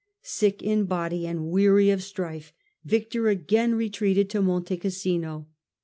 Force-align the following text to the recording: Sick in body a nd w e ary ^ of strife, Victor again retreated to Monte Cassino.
Sick 0.23 0.63
in 0.63 0.85
body 0.85 1.27
a 1.27 1.31
nd 1.35 1.41
w 1.51 1.59
e 1.59 1.65
ary 1.67 1.85
^ 1.85 1.93
of 1.93 2.01
strife, 2.01 2.53
Victor 2.83 3.27
again 3.29 3.75
retreated 3.75 4.31
to 4.31 4.41
Monte 4.41 4.77
Cassino. 4.77 5.45